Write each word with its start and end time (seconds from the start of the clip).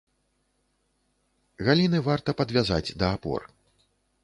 Галіны 1.67 2.03
варта 2.09 2.29
падвязаць 2.41 2.95
да 3.03 3.13
апор. 3.21 3.41